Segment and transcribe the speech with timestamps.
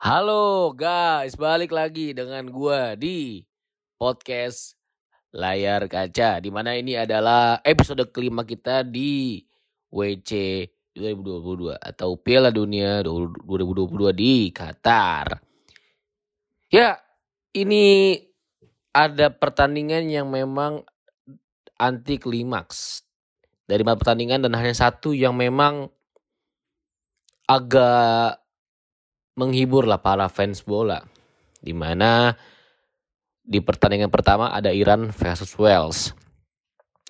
[0.00, 3.44] Halo guys, balik lagi dengan gua di
[4.00, 4.72] podcast
[5.28, 6.40] Layar Kaca.
[6.40, 9.44] Di mana ini adalah episode kelima kita di
[9.92, 10.64] WC
[10.96, 15.36] 2022 atau Piala Dunia 2022 di Qatar.
[16.72, 16.96] Ya,
[17.52, 18.16] ini
[18.96, 20.80] ada pertandingan yang memang
[21.76, 23.04] anti klimaks.
[23.68, 25.92] Dari empat pertandingan dan hanya satu yang memang
[27.44, 28.40] agak
[29.40, 31.00] menghibur lah para fans bola.
[31.56, 32.36] Di mana
[33.40, 36.12] di pertandingan pertama ada Iran versus Wales.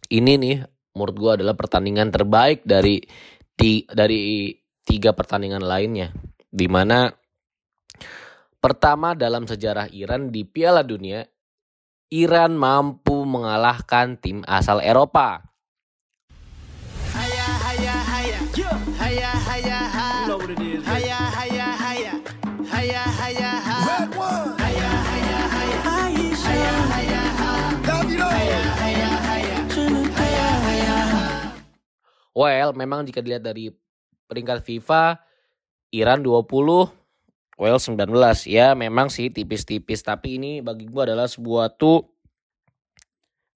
[0.07, 0.57] Ini nih
[0.95, 3.03] menurut gue adalah pertandingan terbaik dari
[3.59, 4.55] ti, dari
[4.87, 6.15] tiga pertandingan lainnya.
[6.51, 7.11] Di mana
[8.59, 11.23] pertama dalam sejarah Iran di Piala Dunia,
[12.11, 15.47] Iran mampu mengalahkan tim asal Eropa.
[17.15, 19.31] Haya haya haya haya.
[19.39, 19.79] Haya
[20.83, 21.10] haya
[32.41, 33.69] Well, memang jika dilihat dari
[34.25, 35.21] peringkat FIFA,
[35.93, 36.89] Iran 20,
[37.61, 38.49] Wales 19.
[38.49, 42.01] Ya memang sih tipis-tipis, tapi ini bagi gue adalah sebuah tuh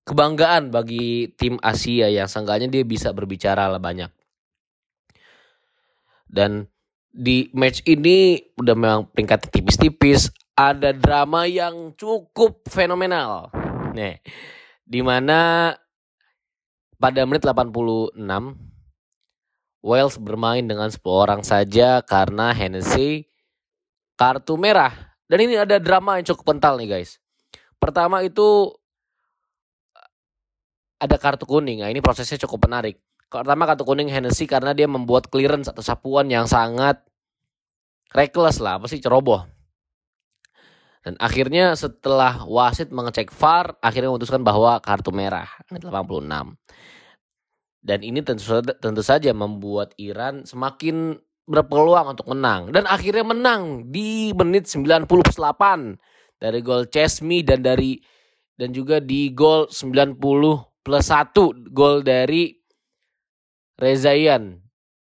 [0.05, 4.13] kebanggaan bagi tim Asia yang seenggaknya dia bisa berbicara lah banyak.
[6.29, 6.69] Dan
[7.09, 13.49] di match ini udah memang peringkat tipis-tipis, ada drama yang cukup fenomenal.
[13.97, 14.21] Nih,
[14.85, 15.73] di mana
[17.01, 18.21] pada menit 86
[19.85, 23.29] Wales bermain dengan 10 orang saja karena Hennessy
[24.17, 25.13] kartu merah.
[25.29, 27.21] Dan ini ada drama yang cukup kental nih guys.
[27.77, 28.73] Pertama itu
[30.97, 31.85] ada kartu kuning.
[31.85, 32.97] Nah, ini prosesnya cukup menarik.
[33.29, 37.05] Pertama kartu kuning Hennessy karena dia membuat clearance atau sapuan yang sangat
[38.17, 39.45] reckless lah, apa sih ceroboh.
[41.05, 46.57] Dan akhirnya setelah wasit mengecek VAR, akhirnya memutuskan bahwa kartu merah menit 86.
[47.85, 52.73] Dan ini tentu, saja- tentu saja membuat Iran semakin berpeluang untuk menang.
[52.73, 56.01] Dan akhirnya menang di menit 98
[56.41, 58.01] dari gol Chesmi dan dari
[58.57, 60.17] dan juga di gol 90
[60.81, 62.57] plus 1 gol dari
[63.75, 64.55] Rezaian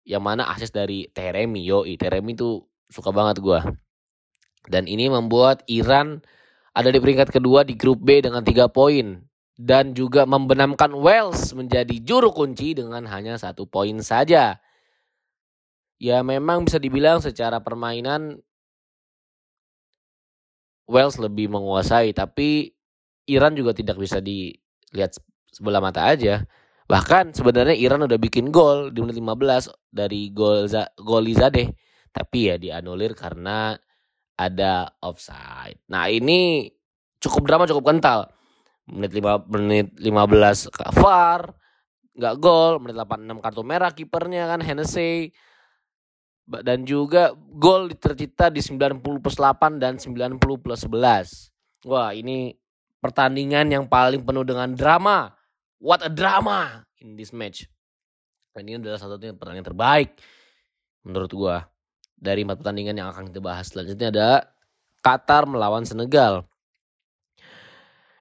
[0.06, 1.66] yang mana asis dari Teremi.
[1.66, 3.66] Yoi, Teremi tuh suka banget gua.
[4.70, 6.22] Dan ini membuat Iran
[6.78, 9.29] ada di peringkat kedua di grup B dengan 3 poin
[9.60, 14.56] dan juga membenamkan Wales menjadi juru kunci dengan hanya satu poin saja.
[16.00, 18.40] Ya memang bisa dibilang secara permainan
[20.88, 22.72] Wales lebih menguasai tapi
[23.28, 25.20] Iran juga tidak bisa dilihat
[25.52, 26.48] sebelah mata aja.
[26.88, 31.68] Bahkan sebenarnya Iran udah bikin gol di menit 15 dari gol Za- gol Izadeh
[32.16, 33.76] tapi ya dianulir karena
[34.40, 35.84] ada offside.
[35.92, 36.72] Nah, ini
[37.20, 38.39] cukup drama cukup kental.
[38.90, 41.54] Menit 5 menit 15 ke VAR,
[42.18, 45.30] nggak gol, menit 86 kartu merah kipernya kan Hennessy.
[46.50, 51.86] Dan juga gol tercipta di 90 plus 8 dan 90 plus 11.
[51.86, 52.58] Wah, ini
[52.98, 55.30] pertandingan yang paling penuh dengan drama.
[55.78, 57.70] What a drama in this match.
[58.52, 60.10] Dan ini adalah satu satunya pertandingan terbaik
[61.06, 61.58] menurut gua
[62.20, 64.30] dari empat pertandingan yang akan kita bahas selanjutnya ada
[65.00, 66.49] Qatar melawan Senegal.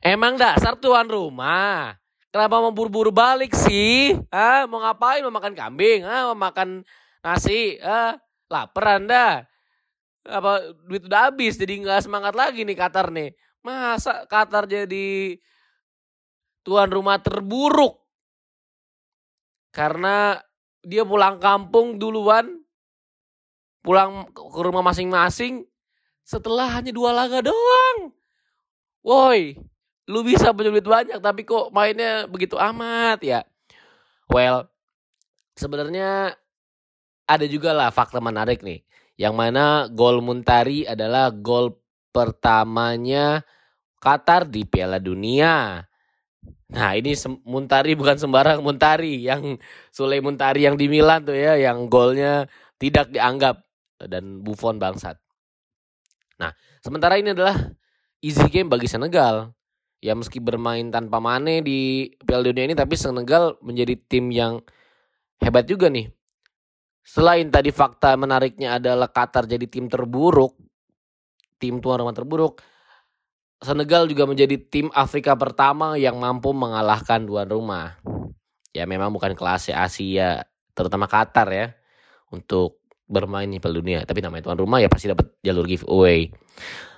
[0.03, 1.99] Emang dasar tuan rumah.
[2.29, 4.15] Kenapa mau buru-buru balik sih?
[4.29, 5.25] Ah, mau ngapain?
[5.25, 6.05] Mau makan kambing?
[6.05, 6.85] Ah, mau makan
[7.25, 7.81] nasi?
[7.83, 9.49] Ah, lapar anda?
[10.29, 13.33] Apa duit udah habis jadi nggak semangat lagi nih Qatar nih.
[13.65, 15.41] Masa Qatar jadi
[16.63, 17.97] tuan rumah terburuk?
[19.73, 20.37] Karena
[20.85, 22.61] dia pulang kampung duluan
[23.81, 25.65] pulang ke rumah masing-masing
[26.29, 28.13] setelah hanya dua laga doang.
[29.01, 29.57] Woi,
[30.09, 33.41] lu bisa punya duit banyak tapi kok mainnya begitu amat ya.
[34.29, 34.69] Well,
[35.57, 36.37] sebenarnya
[37.29, 38.81] ada juga lah fakta menarik nih.
[39.19, 41.77] Yang mana gol Muntari adalah gol
[42.09, 43.45] pertamanya
[44.01, 45.83] Qatar di Piala Dunia.
[46.69, 47.13] Nah ini
[47.45, 49.61] Muntari bukan sembarang Muntari yang
[49.93, 53.61] Sule Muntari yang di Milan tuh ya yang golnya tidak dianggap
[53.99, 55.19] dan Buffon bangsat.
[56.39, 57.59] Nah, sementara ini adalah
[58.23, 59.51] easy game bagi Senegal.
[59.99, 64.63] Ya meski bermain tanpa Mane di Piala Dunia ini tapi Senegal menjadi tim yang
[65.43, 66.07] hebat juga nih.
[67.03, 70.55] Selain tadi fakta menariknya adalah Qatar jadi tim terburuk,
[71.57, 72.61] tim tuan rumah terburuk,
[73.59, 77.99] Senegal juga menjadi tim Afrika pertama yang mampu mengalahkan tuan rumah.
[78.71, 80.47] Ya memang bukan kelas Asia,
[80.79, 81.75] terutama Qatar ya.
[82.31, 83.99] Untuk bermain di Piala Dunia.
[84.07, 86.31] Tapi namanya tuan rumah ya pasti dapat jalur giveaway.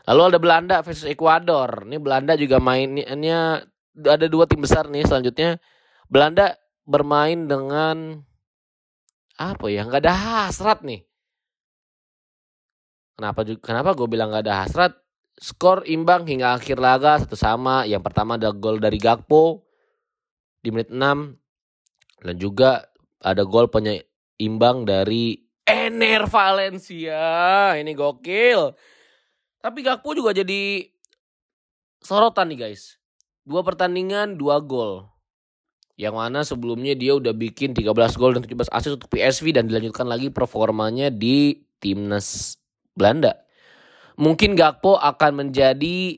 [0.08, 1.84] Lalu ada Belanda versus Ekuador.
[1.84, 3.60] Ini Belanda juga mainnya
[4.00, 5.60] ada dua tim besar nih selanjutnya.
[6.08, 6.56] Belanda
[6.88, 8.20] bermain dengan
[9.36, 9.84] apa ya?
[9.84, 11.04] Nggak ada hasrat nih.
[13.20, 14.92] Kenapa kenapa gue bilang nggak ada hasrat?
[15.40, 17.84] Skor imbang hingga akhir laga satu sama.
[17.84, 19.64] Yang pertama ada gol dari Gakpo
[20.60, 21.00] di menit 6
[22.20, 22.84] dan juga
[23.20, 27.72] ada gol penyeimbang dari Ener Valencia.
[27.76, 28.72] Ini gokil.
[29.60, 30.88] Tapi Gakpo juga jadi
[32.00, 32.96] sorotan nih guys.
[33.44, 35.08] Dua pertandingan, dua gol.
[36.00, 40.08] Yang mana sebelumnya dia udah bikin 13 gol dan 17 assist untuk PSV dan dilanjutkan
[40.08, 42.56] lagi performanya di timnas
[42.96, 43.36] Belanda.
[44.16, 46.16] Mungkin Gakpo akan menjadi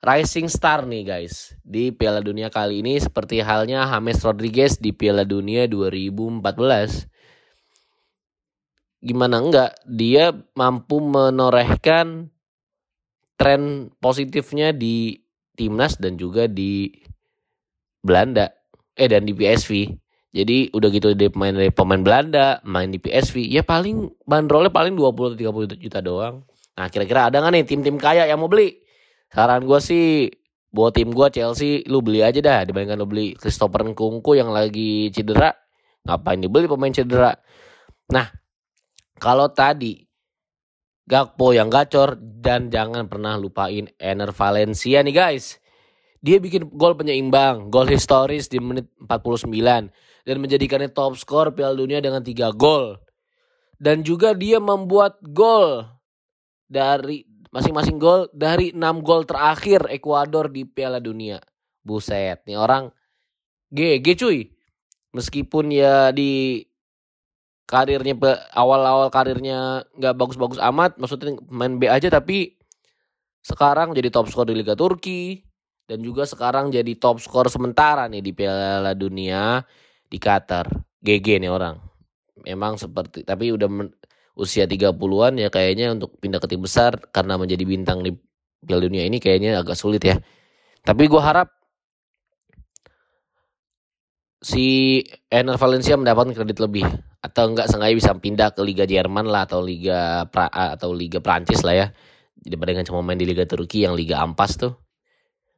[0.00, 5.22] rising star nih guys di Piala Dunia kali ini seperti halnya James Rodriguez di Piala
[5.22, 6.42] Dunia 2014.
[9.00, 12.28] Gimana enggak dia mampu menorehkan
[13.40, 15.16] tren positifnya di
[15.56, 16.92] timnas dan juga di
[18.04, 18.52] Belanda.
[18.92, 19.96] Eh dan di PSV
[20.30, 24.94] jadi udah gitu dia pemain dari pemain Belanda main di PSV ya paling bandrolnya paling
[24.94, 26.46] 20 30 juta doang.
[26.78, 28.78] Nah kira-kira ada nggak nih tim-tim kaya yang mau beli?
[29.26, 30.30] Saran gue sih
[30.70, 32.62] buat tim gue Chelsea lu beli aja dah.
[32.62, 35.50] Dibandingkan lu beli Christopher Nkunku yang lagi cedera
[36.06, 37.34] ngapain dibeli pemain cedera?
[38.14, 38.30] Nah
[39.20, 40.08] kalau tadi
[41.10, 45.60] Gakpo yang gacor dan jangan pernah lupain Ener Valencia nih guys
[46.20, 49.48] dia bikin gol penyeimbang, gol historis di menit 49
[50.28, 53.00] dan menjadikannya top skor Piala Dunia dengan 3 gol.
[53.80, 55.88] Dan juga dia membuat gol
[56.68, 61.40] dari masing-masing gol dari 6 gol terakhir Ekuador di Piala Dunia.
[61.80, 62.92] Buset, nih orang
[63.72, 64.52] GG cuy.
[65.16, 66.60] Meskipun ya di
[67.70, 68.18] karirnya
[68.50, 72.58] awal-awal karirnya nggak bagus-bagus amat, maksudnya main B aja tapi
[73.46, 75.38] sekarang jadi top skor di Liga Turki,
[75.86, 79.62] dan juga sekarang jadi top skor sementara nih di Piala Dunia
[80.10, 80.66] di Qatar.
[81.00, 81.80] GG nih orang.
[82.44, 83.68] Memang seperti tapi udah
[84.36, 88.12] usia 30-an ya kayaknya untuk pindah ke tim besar karena menjadi bintang di
[88.60, 90.20] Piala Dunia ini kayaknya agak sulit ya.
[90.84, 91.48] Tapi gue harap
[94.40, 95.00] si
[95.32, 96.84] Ener Valencia mendapatkan kredit lebih
[97.20, 101.60] atau enggak sengaja bisa pindah ke Liga Jerman lah atau Liga pra, atau Liga Prancis
[101.60, 101.86] lah ya.
[102.40, 104.72] Jadi dengan cuma main di Liga Turki yang Liga Ampas tuh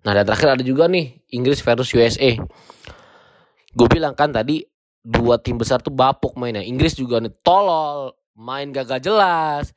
[0.03, 2.35] Nah dan terakhir ada juga nih Inggris versus USA.
[3.73, 4.67] Gue bilang kan tadi
[5.03, 6.63] dua tim besar tuh bapuk mainnya.
[6.63, 9.71] Inggris juga nih tolol, main gak jelas.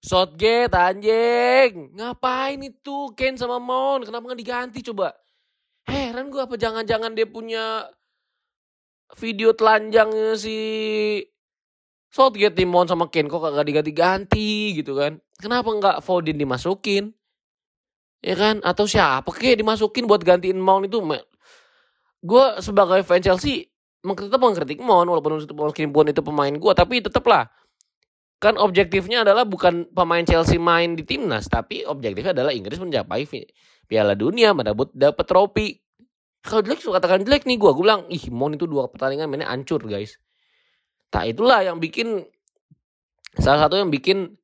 [0.00, 4.06] Southgate anjing, ngapain itu Ken sama Mount?
[4.06, 5.10] Kenapa nggak diganti coba?
[5.82, 7.90] Heran gue apa jangan-jangan dia punya
[9.14, 10.58] video telanjangnya si
[12.10, 15.22] Southgate nih Mount sama Ken kok gak diganti-ganti gitu kan?
[15.38, 17.14] Kenapa nggak Foden dimasukin?
[18.26, 20.98] ya kan atau siapa kek dimasukin buat gantiin Mount itu
[22.26, 23.70] gue sebagai fan Chelsea
[24.02, 27.46] tetap mengkritik Mount walaupun meskipun itu pemain gue tapi tetaplah
[28.42, 33.24] kan objektifnya adalah bukan pemain Chelsea main di timnas tapi objektifnya adalah Inggris mencapai
[33.86, 35.78] Piala Dunia mendapat dapat trofi
[36.46, 39.50] kalau jelek suka katakan jelek nih gue gue bilang ih Mount itu dua pertandingan mainnya
[39.50, 40.16] hancur guys.
[41.10, 42.22] Tak itulah yang bikin
[43.36, 44.38] salah satu yang bikin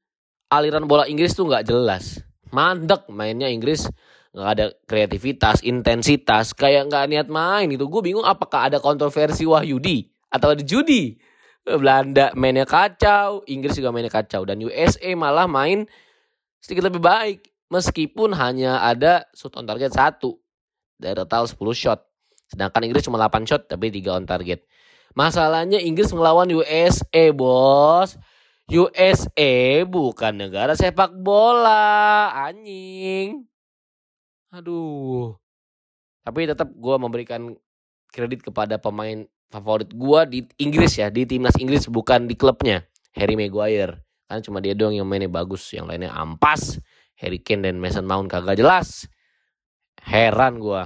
[0.51, 2.19] aliran bola Inggris tuh nggak jelas.
[2.51, 3.87] Mandek mainnya Inggris.
[4.35, 10.11] Nggak ada kreativitas intensitas kayak nggak niat main itu gue bingung apakah ada kontroversi Wahyudi
[10.29, 11.15] atau ada judi.
[11.63, 15.87] Belanda mainnya kacau Inggris juga mainnya kacau dan USA malah main
[16.59, 17.47] sedikit lebih baik.
[17.71, 20.42] Meskipun hanya ada shoot on target satu
[21.03, 22.01] dari total 10 shot
[22.47, 24.63] sedangkan Inggris cuma 8 shot tapi 3 on target
[25.19, 28.15] masalahnya Inggris melawan USA bos
[28.73, 33.45] USA bukan negara sepak bola, anjing.
[34.49, 35.37] Aduh.
[36.23, 37.53] Tapi tetap gue memberikan
[38.09, 42.87] kredit kepada pemain favorit gue di Inggris ya, di timnas Inggris bukan di klubnya.
[43.13, 44.01] Harry Maguire.
[44.25, 46.81] Kan cuma dia doang yang mainnya bagus, yang lainnya ampas.
[47.21, 49.05] Harry Kane dan Mason Mount kagak jelas.
[50.03, 50.83] Heran gue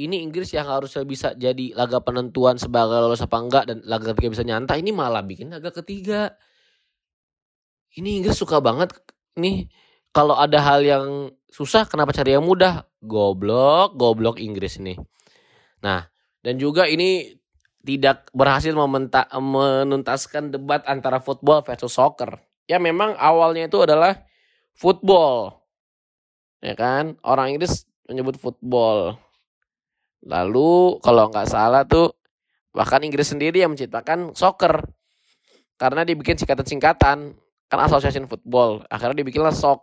[0.00, 4.40] ini Inggris yang harusnya bisa jadi laga penentuan sebagai lolos apa enggak dan laga ketiga
[4.40, 6.32] bisa nyantai ini malah bikin laga ketiga.
[7.92, 8.96] Ini Inggris suka banget
[9.36, 9.68] nih.
[10.12, 11.06] Kalau ada hal yang
[11.52, 12.88] susah kenapa cari yang mudah?
[13.04, 14.96] Goblok goblok Inggris nih
[15.82, 16.06] nah
[16.46, 17.34] dan juga ini
[17.82, 22.38] tidak berhasil menuntaskan debat antara football versus soccer.
[22.70, 24.22] Ya memang awalnya itu adalah
[24.70, 25.61] football
[26.62, 27.18] ya kan?
[27.26, 29.18] Orang Inggris menyebut football.
[30.22, 32.14] Lalu kalau nggak salah tuh
[32.70, 34.86] bahkan Inggris sendiri yang menciptakan soccer.
[35.80, 37.34] karena dibikin singkatan-singkatan.
[37.66, 38.86] Kan Association Football.
[38.86, 39.82] Akhirnya dibikinlah SOC.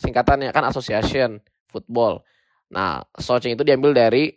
[0.00, 2.24] Singkatannya kan Association Football.
[2.72, 4.32] Nah SOC itu diambil dari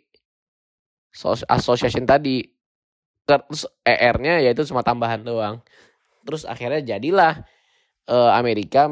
[1.48, 2.44] Association tadi.
[3.24, 5.64] Terus ER-nya yaitu cuma tambahan doang.
[6.28, 7.40] Terus akhirnya jadilah
[8.10, 8.90] uh, Amerika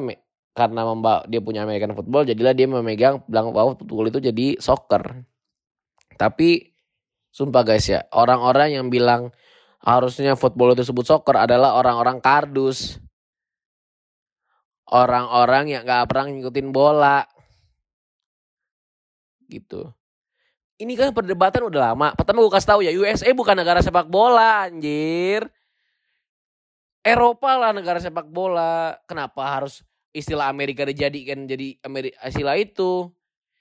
[0.59, 5.23] karena membawa dia punya American football jadilah dia memegang bilang bahwa football itu jadi soccer
[6.19, 6.75] tapi
[7.31, 9.31] sumpah guys ya orang-orang yang bilang
[9.79, 12.99] harusnya football itu disebut soccer adalah orang-orang kardus
[14.91, 17.23] orang-orang yang gak pernah ngikutin bola
[19.47, 19.95] gitu
[20.79, 22.15] ini kan perdebatan udah lama.
[22.15, 25.43] Pertama gue kasih tahu ya, USA bukan negara sepak bola, anjir.
[27.03, 28.95] Eropa lah negara sepak bola.
[29.11, 33.11] Kenapa harus istilah Amerika dijadikan jadi Amerika istilah itu?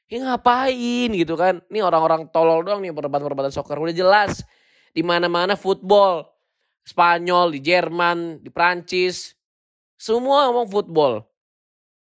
[0.07, 1.59] Ya ngapain gitu kan?
[1.67, 4.43] Ini orang-orang tolol doang nih perdebatan-perdebatan soccer udah jelas.
[4.95, 6.25] Di mana-mana football.
[6.87, 9.35] Spanyol, di Jerman, di Prancis.
[9.99, 11.27] Semua ngomong football.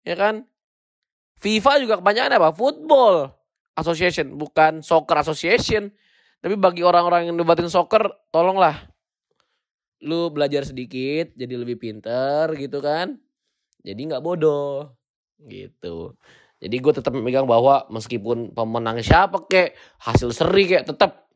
[0.02, 0.42] Ya kan?
[1.38, 2.50] FIFA juga kebanyakan apa?
[2.50, 3.30] Football.
[3.78, 5.90] Association, bukan Soccer Association.
[6.42, 8.90] Tapi bagi orang-orang yang debatin soccer, tolonglah
[10.04, 13.16] lu belajar sedikit jadi lebih pinter gitu kan.
[13.84, 14.96] Jadi nggak bodoh
[15.44, 16.16] gitu.
[16.64, 21.28] Jadi gue tetap memegang bahwa meskipun pemenang siapa kek, hasil seri kek, tetap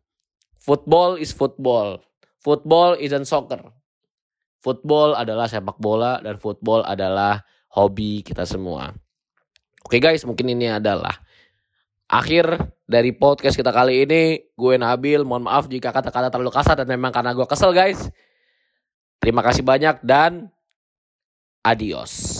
[0.56, 2.00] football is football.
[2.40, 3.60] Football isn't soccer.
[4.64, 7.44] Football adalah sepak bola dan football adalah
[7.76, 8.90] hobi kita semua.
[9.84, 11.12] Oke guys, mungkin ini adalah
[12.08, 14.22] akhir dari podcast kita kali ini.
[14.56, 18.08] Gue Nabil, mohon maaf jika kata-kata terlalu kasar dan memang karena gue kesel guys.
[19.20, 20.48] Terima kasih banyak dan
[21.62, 22.37] adios.